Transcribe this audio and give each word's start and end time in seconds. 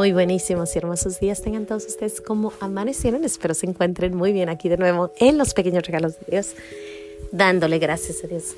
Muy 0.00 0.12
buenísimos 0.12 0.74
y 0.74 0.78
hermosos 0.78 1.20
días 1.20 1.42
tengan 1.42 1.66
todos 1.66 1.84
ustedes 1.84 2.22
como 2.22 2.54
amanecieron. 2.60 3.22
Espero 3.22 3.52
se 3.52 3.66
encuentren 3.66 4.16
muy 4.16 4.32
bien 4.32 4.48
aquí 4.48 4.70
de 4.70 4.78
nuevo 4.78 5.12
en 5.18 5.36
los 5.36 5.52
pequeños 5.52 5.84
regalos 5.84 6.18
de 6.18 6.24
Dios, 6.26 6.54
dándole 7.32 7.78
gracias 7.78 8.24
a 8.24 8.26
Dios. 8.26 8.54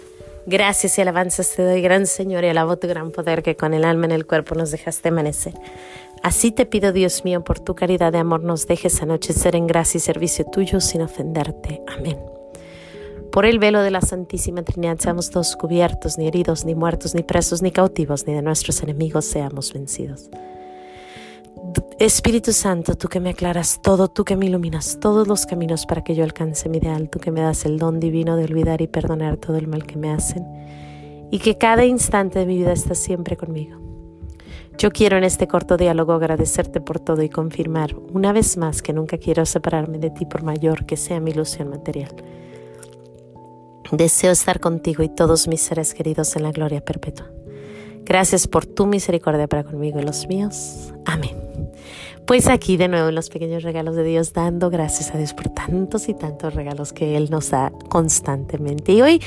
Gracias 0.46 0.96
y 0.96 1.00
alabanzas 1.00 1.50
te 1.50 1.64
doy, 1.64 1.82
gran 1.82 2.06
Señor, 2.06 2.44
y 2.44 2.48
alabo 2.48 2.76
tu 2.76 2.86
gran 2.86 3.10
poder 3.10 3.42
que 3.42 3.56
con 3.56 3.74
el 3.74 3.84
alma 3.84 4.04
en 4.04 4.12
el 4.12 4.24
cuerpo 4.24 4.54
nos 4.54 4.70
dejaste 4.70 5.08
amanecer. 5.08 5.52
Así 6.22 6.52
te 6.52 6.64
pido, 6.64 6.92
Dios 6.92 7.24
mío, 7.24 7.42
por 7.42 7.58
tu 7.58 7.74
caridad 7.74 8.12
de 8.12 8.18
amor, 8.18 8.44
nos 8.44 8.68
dejes 8.68 9.02
anochecer 9.02 9.56
en 9.56 9.66
gracia 9.66 9.98
y 9.98 10.00
servicio 10.00 10.44
tuyo 10.44 10.80
sin 10.80 11.02
ofenderte. 11.02 11.82
Amén. 11.88 12.20
Por 13.32 13.46
el 13.46 13.58
velo 13.58 13.82
de 13.82 13.90
la 13.90 14.00
Santísima 14.00 14.62
Trinidad 14.62 14.98
seamos 15.00 15.30
todos 15.30 15.56
cubiertos, 15.56 16.18
ni 16.18 16.28
heridos, 16.28 16.64
ni 16.64 16.76
muertos, 16.76 17.16
ni 17.16 17.24
presos, 17.24 17.62
ni 17.62 17.72
cautivos, 17.72 18.28
ni 18.28 18.32
de 18.32 18.42
nuestros 18.42 18.80
enemigos 18.84 19.24
seamos 19.24 19.72
vencidos. 19.72 20.30
Espíritu 22.04 22.52
Santo, 22.52 22.96
tú 22.96 23.06
que 23.06 23.20
me 23.20 23.30
aclaras 23.30 23.80
todo, 23.80 24.08
tú 24.08 24.24
que 24.24 24.34
me 24.34 24.46
iluminas 24.46 24.98
todos 24.98 25.28
los 25.28 25.46
caminos 25.46 25.86
para 25.86 26.02
que 26.02 26.16
yo 26.16 26.24
alcance 26.24 26.68
mi 26.68 26.78
ideal, 26.78 27.08
tú 27.08 27.20
que 27.20 27.30
me 27.30 27.42
das 27.42 27.64
el 27.64 27.78
don 27.78 28.00
divino 28.00 28.34
de 28.34 28.42
olvidar 28.42 28.82
y 28.82 28.88
perdonar 28.88 29.36
todo 29.36 29.56
el 29.56 29.68
mal 29.68 29.86
que 29.86 29.96
me 29.96 30.10
hacen, 30.10 30.44
y 31.30 31.38
que 31.38 31.58
cada 31.58 31.84
instante 31.84 32.40
de 32.40 32.46
mi 32.46 32.56
vida 32.56 32.72
estás 32.72 32.98
siempre 32.98 33.36
conmigo. 33.36 33.78
Yo 34.78 34.90
quiero 34.90 35.16
en 35.16 35.22
este 35.22 35.46
corto 35.46 35.76
diálogo 35.76 36.12
agradecerte 36.12 36.80
por 36.80 36.98
todo 36.98 37.22
y 37.22 37.28
confirmar 37.28 37.94
una 38.12 38.32
vez 38.32 38.56
más 38.56 38.82
que 38.82 38.92
nunca 38.92 39.16
quiero 39.18 39.46
separarme 39.46 39.98
de 39.98 40.10
ti 40.10 40.26
por 40.26 40.42
mayor 40.42 40.86
que 40.86 40.96
sea 40.96 41.20
mi 41.20 41.30
ilusión 41.30 41.70
material. 41.70 42.16
Deseo 43.92 44.32
estar 44.32 44.58
contigo 44.58 45.04
y 45.04 45.08
todos 45.08 45.46
mis 45.46 45.60
seres 45.60 45.94
queridos 45.94 46.34
en 46.34 46.42
la 46.42 46.50
gloria 46.50 46.84
perpetua. 46.84 47.30
Gracias 48.04 48.48
por 48.48 48.66
tu 48.66 48.86
misericordia 48.86 49.46
para 49.46 49.62
conmigo 49.62 50.00
y 50.00 50.02
los 50.02 50.26
míos. 50.26 50.92
Amén. 51.04 51.51
Pues 52.26 52.48
aquí 52.48 52.76
de 52.76 52.88
nuevo 52.88 53.08
en 53.08 53.14
los 53.14 53.30
pequeños 53.30 53.62
regalos 53.62 53.96
de 53.96 54.04
Dios, 54.04 54.32
dando 54.32 54.70
gracias 54.70 55.14
a 55.14 55.18
Dios 55.18 55.34
por 55.34 55.48
tantos 55.48 56.08
y 56.08 56.14
tantos 56.14 56.54
regalos 56.54 56.92
que 56.92 57.16
Él 57.16 57.28
nos 57.30 57.50
da 57.50 57.72
constantemente. 57.88 58.92
Y 58.92 59.02
hoy 59.02 59.20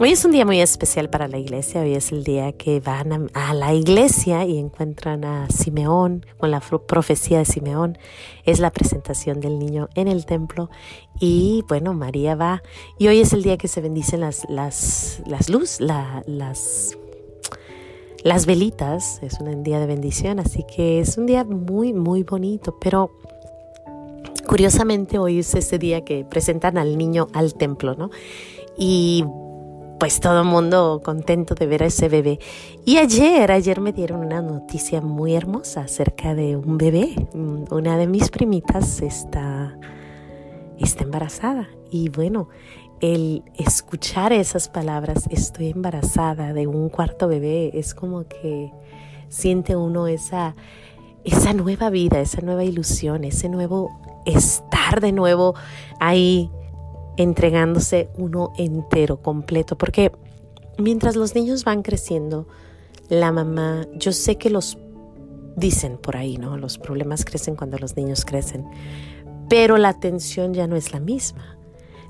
Hoy 0.00 0.10
es 0.10 0.24
un 0.24 0.32
día 0.32 0.44
muy 0.44 0.60
especial 0.60 1.08
para 1.08 1.28
la 1.28 1.38
iglesia. 1.38 1.82
Hoy 1.82 1.94
es 1.94 2.10
el 2.10 2.24
día 2.24 2.50
que 2.50 2.80
van 2.80 3.30
a, 3.32 3.54
la 3.54 3.74
iglesia 3.74 4.44
y 4.44 4.58
encuentran 4.58 5.24
a 5.24 5.48
Simeón 5.50 6.26
con 6.36 6.50
la 6.50 6.58
profecía 6.58 7.38
de 7.38 7.44
Simeón. 7.44 7.96
Es 8.44 8.58
la 8.58 8.72
presentación 8.72 9.38
del 9.38 9.60
niño 9.60 9.88
en 9.94 10.08
el 10.08 10.26
templo 10.26 10.68
y 11.20 11.62
bueno, 11.68 11.94
María 11.94 12.34
va. 12.34 12.60
Y 12.98 13.06
hoy 13.06 13.20
es 13.20 13.32
el 13.32 13.44
día 13.44 13.56
que 13.56 13.68
se 13.68 13.80
bendicen 13.80 14.18
las, 14.18 14.44
las, 14.48 15.22
las 15.26 15.48
luz, 15.48 15.78
las, 15.80 16.98
las 18.24 18.46
velitas. 18.46 19.20
Es 19.22 19.38
un 19.38 19.62
día 19.62 19.78
de 19.78 19.86
bendición, 19.86 20.40
así 20.40 20.64
que 20.64 20.98
es 20.98 21.16
un 21.16 21.26
día 21.26 21.44
muy, 21.44 21.92
muy 21.92 22.24
bonito. 22.24 22.76
Pero 22.80 23.12
curiosamente 24.48 25.18
hoy 25.18 25.38
es 25.38 25.54
ese 25.54 25.78
día 25.78 26.04
que 26.04 26.24
presentan 26.24 26.76
al 26.78 26.98
niño 26.98 27.28
al 27.32 27.54
templo, 27.54 27.94
¿no? 27.94 28.10
Y 28.76 29.24
pues 30.00 30.20
todo 30.20 30.40
el 30.40 30.46
mundo 30.46 31.00
contento 31.04 31.54
de 31.54 31.66
ver 31.66 31.84
a 31.84 31.86
ese 31.86 32.08
bebé. 32.08 32.40
Y 32.84 32.96
ayer, 32.96 33.52
ayer 33.52 33.80
me 33.80 33.92
dieron 33.92 34.24
una 34.24 34.42
noticia 34.42 35.00
muy 35.00 35.34
hermosa 35.34 35.82
acerca 35.82 36.34
de 36.34 36.56
un 36.56 36.78
bebé. 36.78 37.14
Una 37.70 37.96
de 37.96 38.06
mis 38.06 38.30
primitas 38.30 39.02
está, 39.02 39.78
está 40.78 41.04
embarazada. 41.04 41.68
Y 41.90 42.08
bueno, 42.08 42.48
el 43.12 43.42
escuchar 43.58 44.32
esas 44.32 44.70
palabras, 44.70 45.24
estoy 45.30 45.68
embarazada 45.68 46.54
de 46.54 46.66
un 46.66 46.88
cuarto 46.88 47.28
bebé, 47.28 47.70
es 47.74 47.94
como 47.94 48.26
que 48.26 48.72
siente 49.28 49.76
uno 49.76 50.06
esa, 50.06 50.56
esa 51.22 51.52
nueva 51.52 51.90
vida, 51.90 52.20
esa 52.20 52.40
nueva 52.40 52.64
ilusión, 52.64 53.24
ese 53.24 53.50
nuevo 53.50 53.90
estar 54.24 55.02
de 55.02 55.12
nuevo 55.12 55.54
ahí 56.00 56.50
entregándose 57.18 58.08
uno 58.16 58.52
entero, 58.56 59.20
completo, 59.20 59.76
porque 59.76 60.10
mientras 60.78 61.14
los 61.14 61.34
niños 61.34 61.64
van 61.64 61.82
creciendo, 61.82 62.48
la 63.10 63.32
mamá, 63.32 63.86
yo 63.96 64.12
sé 64.12 64.38
que 64.38 64.48
los 64.48 64.78
dicen 65.56 65.98
por 65.98 66.16
ahí, 66.16 66.38
¿no? 66.38 66.56
Los 66.56 66.78
problemas 66.78 67.26
crecen 67.26 67.54
cuando 67.54 67.76
los 67.76 67.98
niños 67.98 68.24
crecen, 68.24 68.64
pero 69.50 69.76
la 69.76 69.90
atención 69.90 70.54
ya 70.54 70.66
no 70.66 70.74
es 70.74 70.94
la 70.94 71.00
misma. 71.00 71.58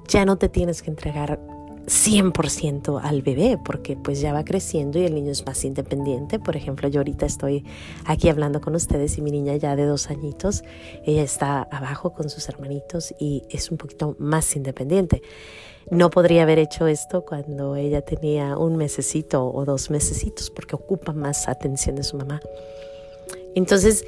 Ya 0.08 0.24
no 0.24 0.36
te 0.36 0.48
tienes 0.48 0.82
que 0.82 0.90
entregar 0.90 1.40
100% 1.86 3.00
al 3.02 3.22
bebé 3.22 3.58
porque 3.62 3.96
pues 3.96 4.20
ya 4.20 4.32
va 4.32 4.44
creciendo 4.44 4.98
y 4.98 5.04
el 5.04 5.14
niño 5.14 5.32
es 5.32 5.44
más 5.46 5.64
independiente. 5.64 6.38
Por 6.38 6.56
ejemplo, 6.56 6.88
yo 6.88 7.00
ahorita 7.00 7.26
estoy 7.26 7.64
aquí 8.06 8.28
hablando 8.28 8.60
con 8.60 8.74
ustedes 8.74 9.18
y 9.18 9.22
mi 9.22 9.30
niña 9.30 9.56
ya 9.56 9.76
de 9.76 9.84
dos 9.84 10.10
añitos, 10.10 10.64
ella 11.04 11.22
está 11.22 11.62
abajo 11.62 12.12
con 12.12 12.30
sus 12.30 12.48
hermanitos 12.48 13.14
y 13.18 13.42
es 13.50 13.70
un 13.70 13.76
poquito 13.76 14.16
más 14.18 14.56
independiente. 14.56 15.22
No 15.90 16.08
podría 16.08 16.44
haber 16.44 16.58
hecho 16.58 16.86
esto 16.86 17.24
cuando 17.26 17.76
ella 17.76 18.00
tenía 18.00 18.56
un 18.56 18.76
mesecito 18.76 19.46
o 19.46 19.64
dos 19.66 19.90
mesecitos 19.90 20.50
porque 20.50 20.76
ocupa 20.76 21.12
más 21.12 21.48
atención 21.48 21.96
de 21.96 22.04
su 22.04 22.16
mamá. 22.16 22.40
Entonces, 23.54 24.04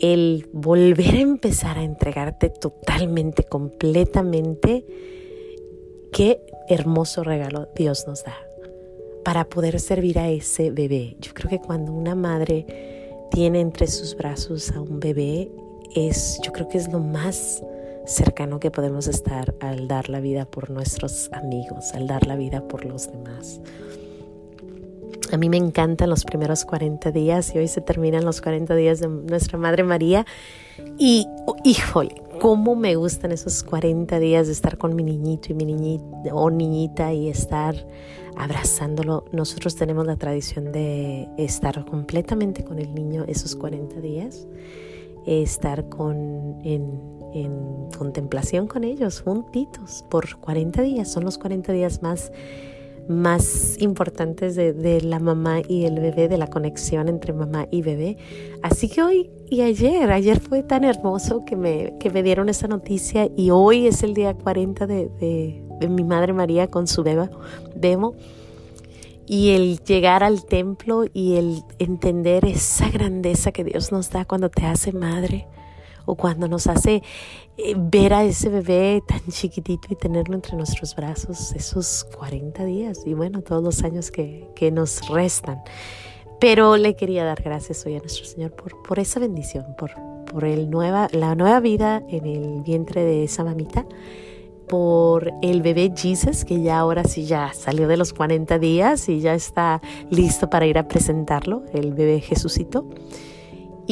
el 0.00 0.48
volver 0.52 1.14
a 1.14 1.20
empezar 1.20 1.78
a 1.78 1.84
entregarte 1.84 2.50
totalmente, 2.50 3.44
completamente, 3.44 4.84
qué 6.12 6.40
hermoso 6.68 7.24
regalo 7.24 7.68
Dios 7.74 8.06
nos 8.06 8.24
da 8.24 8.36
para 9.24 9.44
poder 9.44 9.80
servir 9.80 10.18
a 10.18 10.28
ese 10.30 10.70
bebé. 10.70 11.16
Yo 11.20 11.34
creo 11.34 11.50
que 11.50 11.60
cuando 11.60 11.92
una 11.92 12.14
madre 12.14 12.66
tiene 13.30 13.60
entre 13.60 13.86
sus 13.86 14.16
brazos 14.16 14.70
a 14.72 14.80
un 14.80 14.98
bebé, 14.98 15.50
es, 15.94 16.40
yo 16.42 16.52
creo 16.52 16.68
que 16.68 16.78
es 16.78 16.90
lo 16.90 17.00
más 17.00 17.62
cercano 18.06 18.60
que 18.60 18.70
podemos 18.70 19.06
estar 19.06 19.54
al 19.60 19.88
dar 19.88 20.08
la 20.08 20.20
vida 20.20 20.46
por 20.46 20.70
nuestros 20.70 21.30
amigos, 21.32 21.92
al 21.94 22.06
dar 22.06 22.26
la 22.26 22.36
vida 22.36 22.66
por 22.66 22.84
los 22.84 23.10
demás. 23.10 23.60
A 25.32 25.36
mí 25.36 25.48
me 25.48 25.58
encantan 25.58 26.10
los 26.10 26.24
primeros 26.24 26.64
40 26.64 27.12
días 27.12 27.54
y 27.54 27.58
hoy 27.58 27.68
se 27.68 27.80
terminan 27.80 28.24
los 28.24 28.40
40 28.40 28.74
días 28.74 28.98
de 28.98 29.08
nuestra 29.08 29.58
Madre 29.58 29.84
María. 29.84 30.26
Y, 30.98 31.28
híjole, 31.62 32.14
cómo 32.40 32.74
me 32.74 32.96
gustan 32.96 33.32
esos 33.32 33.62
40 33.62 34.18
días 34.18 34.46
de 34.46 34.54
estar 34.54 34.78
con 34.78 34.96
mi 34.96 35.02
niñito 35.02 35.52
y 35.52 35.54
mi 35.54 35.66
niñita 35.66 36.04
o 36.32 36.50
niñita 36.50 37.12
y 37.12 37.28
estar 37.28 37.76
abrazándolo. 38.34 39.26
Nosotros 39.30 39.76
tenemos 39.76 40.06
la 40.06 40.16
tradición 40.16 40.72
de 40.72 41.28
estar 41.36 41.84
completamente 41.84 42.64
con 42.64 42.78
el 42.78 42.94
niño 42.94 43.24
esos 43.28 43.54
40 43.54 44.00
días, 44.00 44.48
estar 45.26 45.90
con, 45.90 46.58
en, 46.64 46.98
en 47.34 47.90
contemplación 47.96 48.66
con 48.66 48.84
ellos, 48.84 49.20
juntitos, 49.20 50.04
por 50.08 50.38
40 50.38 50.80
días. 50.80 51.12
Son 51.12 51.24
los 51.24 51.36
40 51.36 51.72
días 51.72 52.00
más 52.02 52.32
más 53.10 53.76
importantes 53.80 54.54
de, 54.54 55.00
la 55.02 55.18
mamá 55.18 55.60
y 55.66 55.84
el 55.84 56.00
bebé, 56.00 56.28
de 56.28 56.38
la 56.38 56.46
conexión 56.46 57.08
entre 57.08 57.32
mamá 57.32 57.66
y 57.70 57.82
bebé. 57.82 58.16
Así 58.62 58.88
que 58.88 59.02
hoy 59.02 59.30
y 59.50 59.62
ayer, 59.62 60.10
ayer 60.10 60.40
fue 60.40 60.62
tan 60.62 60.84
hermoso 60.84 61.44
que 61.44 61.56
me, 61.56 61.94
que 61.98 62.10
me 62.10 62.22
dieron 62.22 62.48
esa 62.48 62.68
noticia 62.68 63.28
y 63.36 63.50
hoy 63.50 63.86
es 63.86 64.02
el 64.02 64.14
día 64.14 64.34
40 64.34 64.86
de, 64.86 65.62
mi 65.88 66.04
madre 66.04 66.32
María 66.32 66.68
con 66.68 66.86
su 66.86 67.02
beba, 67.02 67.30
Bemo. 67.74 68.14
Y 69.26 69.50
el 69.50 69.78
llegar 69.84 70.24
al 70.24 70.44
templo 70.44 71.04
y 71.12 71.36
el 71.36 71.62
entender 71.78 72.44
esa 72.44 72.90
grandeza 72.90 73.52
que 73.52 73.64
Dios 73.64 73.92
nos 73.92 74.10
da 74.10 74.24
cuando 74.24 74.48
te 74.50 74.66
hace 74.66 74.92
madre 74.92 75.46
o 76.10 76.16
cuando 76.16 76.48
nos 76.48 76.66
hace 76.66 77.02
eh, 77.56 77.74
ver 77.76 78.12
a 78.12 78.24
ese 78.24 78.48
bebé 78.48 79.02
tan 79.06 79.20
chiquitito 79.30 79.88
y 79.90 79.94
tenerlo 79.94 80.34
entre 80.34 80.56
nuestros 80.56 80.96
brazos 80.96 81.52
esos 81.52 82.04
40 82.16 82.64
días 82.64 83.02
y 83.06 83.14
bueno, 83.14 83.42
todos 83.42 83.62
los 83.62 83.84
años 83.84 84.10
que, 84.10 84.48
que 84.56 84.72
nos 84.72 85.08
restan. 85.08 85.62
Pero 86.40 86.76
le 86.76 86.96
quería 86.96 87.24
dar 87.24 87.42
gracias 87.42 87.84
hoy 87.86 87.94
a 87.94 88.00
nuestro 88.00 88.24
Señor 88.24 88.52
por, 88.52 88.82
por 88.82 88.98
esa 88.98 89.20
bendición, 89.20 89.66
por, 89.78 89.92
por 90.24 90.44
el 90.44 90.68
nueva, 90.68 91.08
la 91.12 91.34
nueva 91.34 91.60
vida 91.60 92.02
en 92.08 92.26
el 92.26 92.62
vientre 92.62 93.04
de 93.04 93.24
esa 93.24 93.44
mamita, 93.44 93.86
por 94.68 95.32
el 95.42 95.62
bebé 95.62 95.92
Jesus, 95.94 96.44
que 96.44 96.62
ya 96.62 96.78
ahora 96.78 97.04
sí 97.04 97.26
ya 97.26 97.52
salió 97.52 97.86
de 97.88 97.96
los 97.96 98.12
40 98.14 98.58
días 98.58 99.08
y 99.08 99.20
ya 99.20 99.34
está 99.34 99.80
listo 100.10 100.48
para 100.48 100.66
ir 100.66 100.78
a 100.78 100.88
presentarlo, 100.88 101.62
el 101.72 101.92
bebé 101.92 102.20
Jesucito 102.20 102.86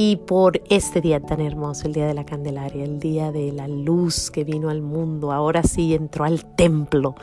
y 0.00 0.14
por 0.14 0.62
este 0.70 1.00
día 1.00 1.18
tan 1.18 1.40
hermoso, 1.40 1.88
el 1.88 1.92
día 1.92 2.06
de 2.06 2.14
la 2.14 2.24
Candelaria, 2.24 2.84
el 2.84 3.00
día 3.00 3.32
de 3.32 3.50
la 3.50 3.66
luz 3.66 4.30
que 4.30 4.44
vino 4.44 4.70
al 4.70 4.80
mundo, 4.80 5.32
ahora 5.32 5.64
sí 5.64 5.92
entró 5.92 6.24
al 6.24 6.44
templo, 6.54 7.16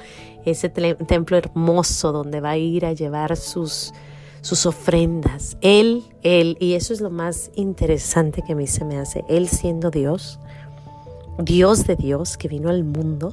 ese 0.43 0.67
templo 0.67 1.37
hermoso 1.37 2.11
donde 2.11 2.41
va 2.41 2.49
a 2.49 2.57
ir 2.57 2.85
a 2.85 2.91
llevar 2.91 3.37
sus, 3.37 3.93
sus 4.41 4.65
ofrendas. 4.65 5.55
Él, 5.61 6.03
él, 6.21 6.57
y 6.59 6.73
eso 6.73 6.91
es 6.91 6.99
lo 6.99 7.09
más 7.09 7.49
interesante 7.55 8.41
que 8.41 8.51
a 8.51 8.55
mí 8.57 8.67
se 8.67 8.83
me 8.83 8.97
hace, 8.97 9.23
él 9.29 9.47
siendo 9.47 9.89
Dios, 9.89 10.41
Dios 11.39 11.87
de 11.87 11.95
Dios 11.95 12.35
que 12.35 12.49
vino 12.49 12.69
al 12.69 12.83
mundo, 12.83 13.31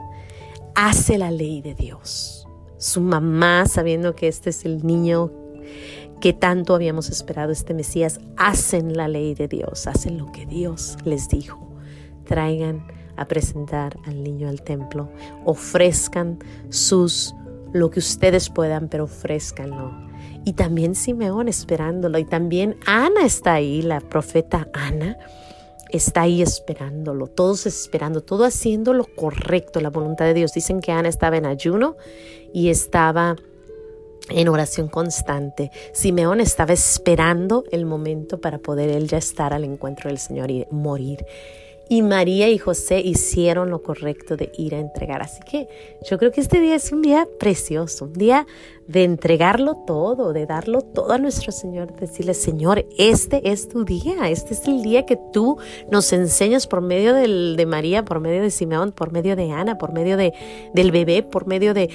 hace 0.77 1.19
la 1.19 1.33
ley 1.33 1.62
de 1.62 1.75
Dios. 1.75 2.47
Su 2.77 3.00
mamá, 3.00 3.67
sabiendo 3.67 4.15
que 4.15 4.29
este 4.29 4.50
es 4.50 4.65
el 4.65 4.87
niño 4.87 5.33
que 6.23 6.33
tanto 6.33 6.77
habíamos 6.77 7.11
esperado 7.11 7.51
este 7.51 7.75
Mesías, 7.75 8.21
hacen 8.37 8.97
la 8.97 9.09
ley 9.09 9.35
de 9.35 9.49
Dios, 9.49 9.89
hacen 9.89 10.19
lo 10.19 10.31
que 10.31 10.47
Dios 10.47 10.97
les 11.05 11.29
dijo. 11.29 11.69
Traigan 12.25 12.87
a 13.17 13.25
presentar 13.25 13.99
al 14.07 14.23
niño 14.23 14.49
al 14.49 14.63
templo, 14.63 15.11
ofrezcan 15.45 16.39
sus 16.71 17.35
lo 17.73 17.91
que 17.91 17.99
ustedes 17.99 18.51
puedan, 18.51 18.89
pero 18.89 19.05
ofrezcanlo. 19.05 19.91
Y 20.45 20.53
también 20.53 20.95
Simeón 20.95 21.49
esperándolo. 21.49 22.19
Y 22.19 22.25
también 22.25 22.77
Ana 22.87 23.25
está 23.25 23.55
ahí, 23.55 23.83
la 23.83 24.01
profeta 24.01 24.69
Ana 24.75 25.19
está 25.91 26.23
ahí 26.23 26.41
esperándolo, 26.41 27.27
todos 27.27 27.67
esperando, 27.67 28.21
todo 28.21 28.45
haciendo 28.45 28.93
lo 28.93 29.07
correcto, 29.07 29.81
la 29.81 29.91
voluntad 29.91 30.27
de 30.27 30.35
Dios. 30.35 30.53
Dicen 30.53 30.81
que 30.81 30.93
Ana 30.93 31.09
estaba 31.09 31.37
en 31.37 31.47
ayuno 31.47 31.97
y 32.53 32.69
estaba 32.69 33.35
en 34.29 34.49
oración 34.49 34.89
constante. 34.89 35.71
Simeón 35.93 36.41
estaba 36.41 36.73
esperando 36.73 37.65
el 37.71 37.87
momento 37.87 38.41
para 38.41 38.59
poder 38.59 38.91
él 38.91 39.09
ya 39.09 39.19
estar 39.19 39.53
al 39.53 39.65
encuentro 39.65 40.09
del 40.09 40.19
Señor 40.19 40.51
y 40.51 40.67
morir. 40.71 41.25
Y 41.89 42.01
María 42.01 42.49
y 42.49 42.57
José 42.57 43.01
hicieron 43.01 43.69
lo 43.69 43.83
correcto 43.83 44.37
de 44.37 44.51
ir 44.57 44.75
a 44.75 44.79
entregar. 44.79 45.21
Así 45.21 45.41
que 45.43 45.69
yo 46.09 46.17
creo 46.17 46.31
que 46.31 46.41
este 46.41 46.59
día 46.61 46.75
es 46.75 46.91
un 46.91 47.03
día 47.03 47.29
precioso, 47.39 48.07
un 48.07 48.15
día 48.15 48.47
de 48.87 49.05
entregarlo 49.05 49.75
todo, 49.87 50.33
de 50.33 50.47
darlo 50.47 50.81
todo 50.81 51.13
a 51.13 51.19
nuestro 51.19 51.53
Señor, 51.53 51.95
decirle, 51.95 52.33
Señor, 52.33 52.87
este 52.97 53.51
es 53.51 53.69
tu 53.69 53.85
día, 53.85 54.31
este 54.31 54.55
es 54.55 54.67
el 54.67 54.83
día 54.83 55.05
que 55.05 55.19
tú 55.35 55.59
nos 55.91 56.13
enseñas 56.15 56.67
por 56.67 56.81
medio 56.81 57.13
de 57.13 57.67
María, 57.67 58.05
por 58.05 58.21
medio 58.21 58.41
de 58.41 58.51
Simeón, 58.51 58.93
por 58.93 59.13
medio 59.13 59.37
de 59.37 59.51
Ana, 59.51 59.77
por 59.77 59.93
medio 59.93 60.17
de, 60.17 60.33
del 60.73 60.93
bebé, 60.93 61.23
por 61.23 61.47
medio 61.47 61.75
de, 61.75 61.91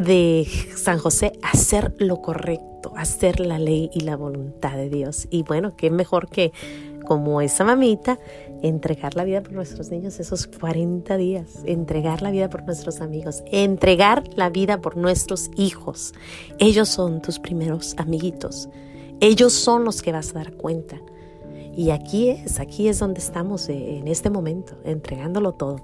de 0.00 0.48
San 0.76 0.98
José 0.98 1.32
hacer 1.42 1.94
lo 1.98 2.22
correcto, 2.22 2.92
hacer 2.96 3.38
la 3.38 3.58
ley 3.58 3.90
y 3.92 4.00
la 4.00 4.16
voluntad 4.16 4.76
de 4.76 4.88
Dios. 4.88 5.28
Y 5.30 5.42
bueno, 5.42 5.76
qué 5.76 5.90
mejor 5.90 6.28
que 6.28 6.52
como 7.04 7.40
esa 7.40 7.64
mamita, 7.64 8.18
entregar 8.62 9.14
la 9.14 9.24
vida 9.24 9.42
por 9.42 9.52
nuestros 9.52 9.90
niños 9.90 10.18
esos 10.18 10.46
40 10.46 11.16
días, 11.16 11.62
entregar 11.64 12.22
la 12.22 12.30
vida 12.30 12.48
por 12.48 12.64
nuestros 12.64 13.00
amigos, 13.00 13.42
entregar 13.46 14.24
la 14.36 14.48
vida 14.48 14.80
por 14.80 14.96
nuestros 14.96 15.50
hijos. 15.56 16.14
Ellos 16.58 16.88
son 16.88 17.20
tus 17.20 17.38
primeros 17.38 17.94
amiguitos. 17.98 18.70
Ellos 19.20 19.52
son 19.52 19.84
los 19.84 20.00
que 20.00 20.12
vas 20.12 20.30
a 20.30 20.34
dar 20.34 20.54
cuenta. 20.54 20.96
Y 21.76 21.90
aquí 21.90 22.30
es, 22.30 22.58
aquí 22.58 22.88
es 22.88 22.98
donde 22.98 23.20
estamos 23.20 23.68
eh, 23.68 23.98
en 23.98 24.08
este 24.08 24.30
momento, 24.30 24.74
entregándolo 24.84 25.52
todo. 25.52 25.82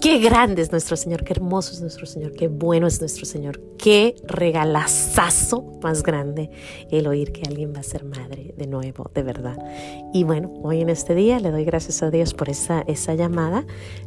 Qué 0.00 0.18
grande 0.18 0.62
es 0.62 0.70
nuestro 0.70 0.96
Señor, 0.96 1.24
qué 1.24 1.32
hermoso 1.32 1.72
es 1.72 1.80
nuestro 1.80 2.06
Señor, 2.06 2.32
qué 2.32 2.48
bueno 2.48 2.86
es 2.86 3.00
nuestro 3.00 3.24
Señor, 3.24 3.60
qué 3.78 4.14
regalazazo 4.24 5.62
más 5.82 6.02
grande 6.02 6.50
el 6.90 7.06
oír 7.06 7.32
que 7.32 7.42
alguien 7.48 7.72
va 7.74 7.80
a 7.80 7.82
ser 7.82 8.04
madre 8.04 8.54
de 8.56 8.66
nuevo, 8.66 9.10
de 9.14 9.22
verdad. 9.22 9.56
Y 10.12 10.24
bueno, 10.24 10.52
hoy 10.62 10.80
en 10.80 10.90
este 10.90 11.14
día 11.14 11.40
le 11.40 11.50
doy 11.50 11.64
gracias 11.64 12.02
a 12.02 12.10
Dios 12.10 12.34
por 12.34 12.48
esa, 12.48 12.82
esa 12.86 13.14
llamada, 13.14 13.64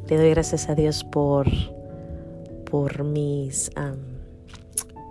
le 0.07 0.17
doy 0.17 0.29
gracias 0.29 0.69
a 0.69 0.75
Dios 0.75 1.03
por, 1.03 1.47
por 2.65 3.03
mis 3.03 3.71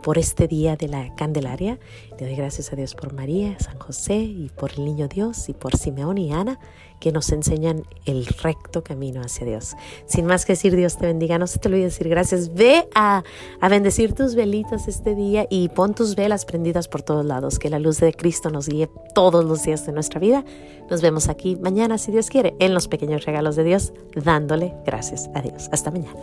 por 0.03 0.19
este 0.19 0.49
día 0.49 0.77
de 0.77 0.89
la 0.89 1.15
Candelaria. 1.15 1.79
Le 2.19 2.27
doy 2.27 2.37
gracias 2.37 2.73
a 2.73 2.77
Dios 2.77 2.95
por 2.95 3.13
María, 3.13 3.59
San 3.59 3.79
José 3.79 4.17
y 4.17 4.51
por 4.57 4.73
el 4.73 4.85
Niño 4.85 5.09
Dios 5.09 5.49
y 5.49 5.55
por 5.55 5.77
Simeón 5.77 6.19
y 6.19 6.33
Ana 6.33 6.59
que 6.99 7.13
nos 7.13 7.31
enseñan 7.31 7.85
el 8.05 8.27
recto 8.27 8.83
camino 8.83 9.21
hacia 9.21 9.47
Dios. 9.47 9.75
Sin 10.07 10.27
más 10.27 10.45
que 10.45 10.55
decir, 10.55 10.75
Dios 10.75 10.99
te 10.99 11.07
bendiga. 11.07 11.39
No 11.39 11.47
se 11.47 11.59
te 11.59 11.69
olvide 11.69 11.85
decir 11.85 12.09
gracias. 12.09 12.55
Ve 12.55 12.89
a, 12.95 13.23
a 13.61 13.69
bendecir 13.69 14.15
tus 14.15 14.35
velitas 14.35 14.89
este 14.89 15.15
día 15.15 15.47
y 15.49 15.69
pon 15.69 15.95
tus 15.95 16.17
velas 16.17 16.45
prendidas 16.45 16.89
por 16.89 17.03
todos 17.03 17.25
lados. 17.25 17.59
Que 17.59 17.71
la 17.71 17.79
luz 17.79 17.99
de 18.01 18.13
Cristo 18.13 18.51
nos 18.51 18.69
guíe 18.69 18.89
todos 19.15 19.45
los 19.45 19.63
días 19.63 19.87
de 19.87 19.93
nuestra 19.93 20.21
vida. 20.21 20.45
Nos 20.91 21.03
vemos 21.03 21.29
aquí 21.29 21.57
mañana, 21.57 21.99
si 21.99 22.11
Dios 22.11 22.31
quiere, 22.31 22.55
en 22.59 22.75
los 22.75 22.89
pequeños 22.89 23.25
regalos 23.25 23.57
de 23.57 23.65
Dios, 23.65 23.93
dándole 24.15 24.75
gracias 24.85 25.29
a 25.35 25.43
Dios. 25.43 25.69
Hasta 25.73 25.91
mañana. 25.91 26.19